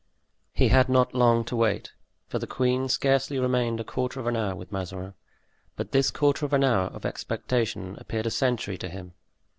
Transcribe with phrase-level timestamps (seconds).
[0.51, 1.93] He had not long to wait,
[2.27, 5.13] for the queen scarcely remained a quarter of an hour with Mazarin,
[5.75, 9.13] but this quarter of an hour of expectation appeared a century to him.